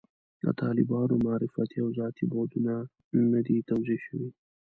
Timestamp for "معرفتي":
1.25-1.77